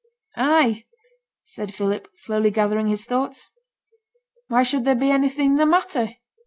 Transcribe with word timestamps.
'I!' 0.35 0.83
said 1.43 1.75
Philip, 1.75 2.07
slowly 2.15 2.49
gathering 2.49 2.87
his 2.87 3.05
thoughts. 3.05 3.51
'Why 4.47 4.63
should 4.63 4.83
there 4.83 4.95
be 4.95 5.11
anything 5.11 5.57
the 5.57 5.67
matter?' 5.67 6.15